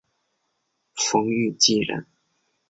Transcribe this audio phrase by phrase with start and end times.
[0.95, 2.07] 冯誉骥人。